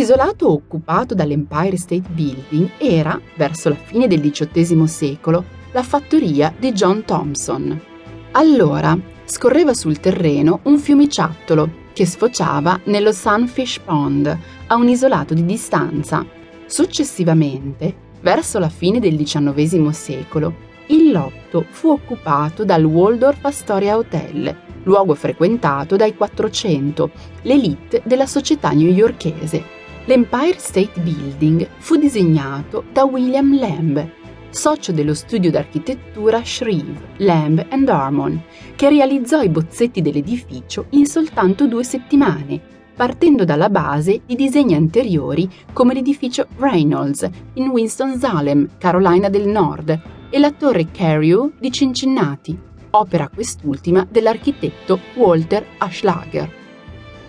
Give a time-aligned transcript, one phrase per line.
[0.00, 6.72] L'isolato occupato dall'Empire State Building era, verso la fine del XVIII secolo, la fattoria di
[6.72, 7.78] John Thompson.
[8.30, 15.44] Allora scorreva sul terreno un fiumiciattolo che sfociava nello Sunfish Pond, a un isolato di
[15.44, 16.24] distanza.
[16.64, 20.54] Successivamente, verso la fine del XIX secolo,
[20.86, 27.10] il lotto fu occupato dal Waldorf Astoria Hotel, luogo frequentato dai 400,
[27.42, 29.79] l'elite della società newyorkese.
[30.06, 34.08] L'Empire State Building fu disegnato da William Lamb,
[34.48, 38.42] socio dello studio d'architettura Shreve, Lamb Harmon,
[38.74, 42.60] che realizzò i bozzetti dell'edificio in soltanto due settimane,
[42.96, 50.38] partendo dalla base di disegni anteriori come l'edificio Reynolds in Winston-Salem, Carolina del Nord, e
[50.38, 52.58] la torre Carew di Cincinnati,
[52.90, 56.50] opera quest'ultima dell'architetto Walter Aschlager.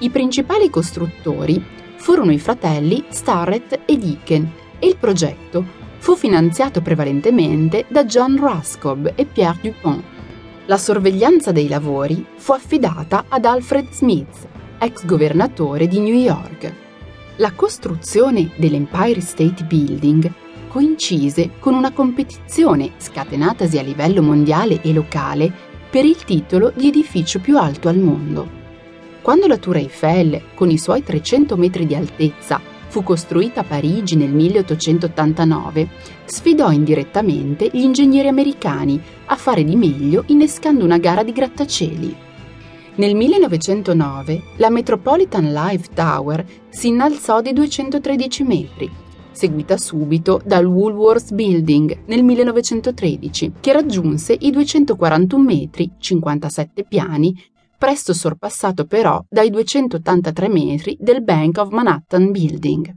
[0.00, 7.84] I principali costruttori furono i fratelli Starrett e Deacon e il progetto fu finanziato prevalentemente
[7.88, 10.02] da John Raskob e Pierre Dupont.
[10.66, 16.72] La sorveglianza dei lavori fu affidata ad Alfred Smith, ex governatore di New York.
[17.36, 20.32] La costruzione dell'Empire State Building
[20.68, 25.52] coincise con una competizione scatenatasi a livello mondiale e locale
[25.90, 28.57] per il titolo di edificio più alto al mondo.
[29.22, 34.16] Quando la Tour Eiffel, con i suoi 300 metri di altezza, fu costruita a Parigi
[34.16, 35.88] nel 1889,
[36.24, 42.16] sfidò indirettamente gli ingegneri americani a fare di meglio innescando una gara di grattacieli.
[42.94, 48.90] Nel 1909 la Metropolitan Live Tower si innalzò di 213 metri
[49.38, 57.40] seguita subito dal Woolworth Building nel 1913, che raggiunse i 241 metri, 57 piani,
[57.78, 62.92] presto sorpassato però dai 283 metri del Bank of Manhattan Building.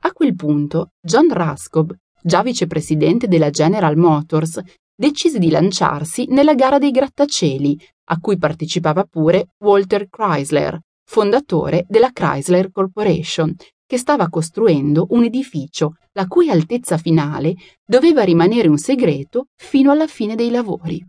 [0.00, 4.60] A quel punto, John Raskob, già vicepresidente della General Motors,
[4.96, 12.12] decise di lanciarsi nella gara dei grattacieli, a cui partecipava pure Walter Chrysler, fondatore della
[12.12, 13.54] Chrysler Corporation,
[13.86, 17.54] che stava costruendo un edificio la cui altezza finale
[17.84, 21.04] doveva rimanere un segreto fino alla fine dei lavori.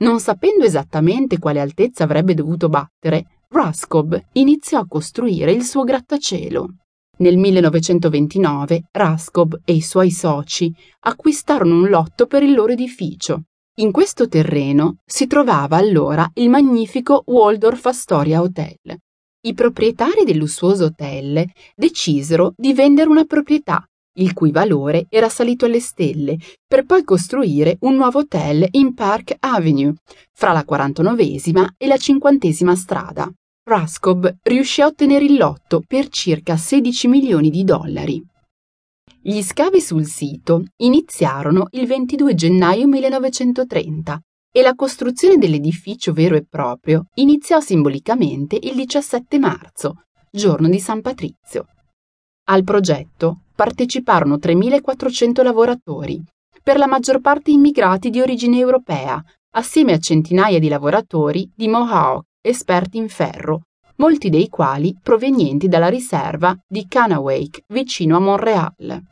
[0.00, 6.68] Non sapendo esattamente quale altezza avrebbe dovuto battere, Raskob iniziò a costruire il suo grattacielo.
[7.18, 13.42] Nel 1929 Raskob e i suoi soci acquistarono un lotto per il loro edificio.
[13.80, 18.98] In questo terreno si trovava allora il magnifico Waldorf Astoria Hotel,
[19.42, 21.44] i proprietari del lussuoso hotel
[21.74, 23.82] decisero di vendere una proprietà,
[24.14, 29.36] il cui valore era salito alle stelle, per poi costruire un nuovo hotel in Park
[29.38, 29.94] Avenue,
[30.32, 33.30] fra la 49esima e la 50esima strada.
[33.62, 38.20] Raskob riuscì a ottenere il lotto per circa 16 milioni di dollari.
[39.22, 44.20] Gli scavi sul sito iniziarono il 22 gennaio 1930
[44.52, 51.02] e la costruzione dell'edificio vero e proprio iniziò simbolicamente il 17 marzo, giorno di San
[51.02, 51.66] Patrizio.
[52.48, 56.18] Al progetto parteciparono 3.400 lavoratori,
[56.62, 62.24] per la maggior parte immigrati di origine europea, assieme a centinaia di lavoratori di Mohawk,
[62.40, 63.64] esperti in ferro,
[63.96, 69.02] molti dei quali provenienti dalla riserva di Canawake, vicino a Montreal.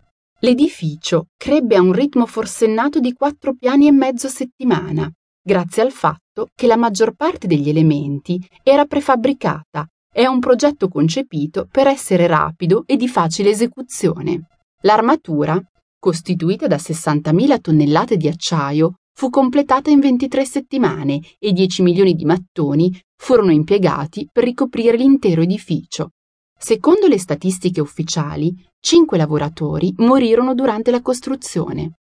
[0.41, 6.48] L'edificio crebbe a un ritmo forsennato di quattro piani e mezzo settimana, grazie al fatto
[6.54, 12.84] che la maggior parte degli elementi era prefabbricata è un progetto concepito per essere rapido
[12.86, 14.48] e di facile esecuzione.
[14.82, 15.60] L'armatura,
[15.98, 22.24] costituita da 60.000 tonnellate di acciaio, fu completata in 23 settimane e 10 milioni di
[22.24, 26.10] mattoni furono impiegati per ricoprire l'intero edificio.
[26.56, 31.99] Secondo le statistiche ufficiali, 5 lavoratori morirono durante la costruzione.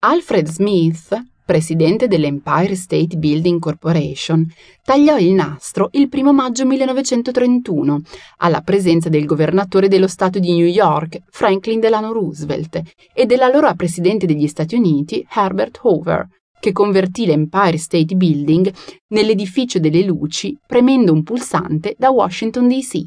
[0.00, 4.46] Alfred Smith, presidente dell'Empire State Building Corporation,
[4.84, 8.02] tagliò il nastro il 1 maggio 1931,
[8.36, 12.82] alla presenza del governatore dello Stato di New York, Franklin Delano Roosevelt,
[13.14, 16.28] e dell'allora presidente degli Stati Uniti, Herbert Hoover,
[16.60, 18.70] che convertì l'Empire State Building
[19.14, 23.00] nell'edificio delle luci premendo un pulsante da Washington DC.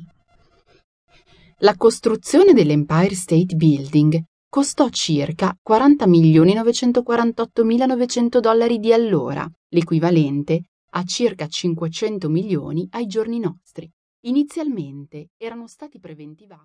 [1.60, 4.20] La costruzione dell'Empire State Building
[4.52, 13.90] costò circa 40.948.900 dollari di allora, l'equivalente a circa 500 milioni ai giorni nostri.
[14.26, 16.60] Inizialmente erano stati preventivati